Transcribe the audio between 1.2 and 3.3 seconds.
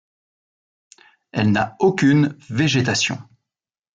Elle n'a aucun végétation.